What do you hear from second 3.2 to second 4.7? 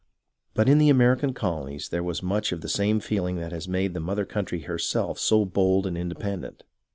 that has made the mother country